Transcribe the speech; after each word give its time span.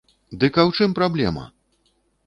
Дык 0.43 0.53
а 0.61 0.63
ў 0.69 0.71
чым 0.79 0.97
праблема! 1.01 1.47